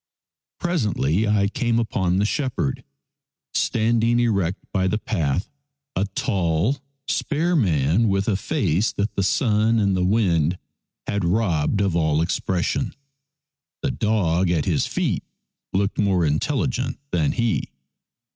Presently 0.59 1.27
I 1.27 1.47
came 1.47 1.77
upon 1.77 2.17
the 2.17 2.25
shepherd 2.25 2.83
stand 3.53 4.03
ing 4.03 4.19
erect 4.19 4.57
by 4.73 4.87
the 4.87 4.97
path, 4.97 5.47
a 5.95 6.05
tall, 6.15 6.79
spare 7.07 7.55
man 7.55 8.07
with 8.07 8.27
a 8.27 8.35
face 8.35 8.91
that 8.93 9.13
the 9.13 9.21
sun 9.21 9.77
and 9.77 9.95
the 9.95 10.03
wind 10.03 10.57
had 11.05 11.23
robbed 11.23 11.81
of 11.81 11.95
all 11.95 12.19
expression. 12.23 12.95
The 13.83 13.91
dog 13.91 14.49
at 14.49 14.65
his 14.65 14.87
feet 14.87 15.23
looked 15.71 15.99
more 15.99 16.25
intelligent 16.25 16.97
than 17.11 17.33
he. 17.33 17.69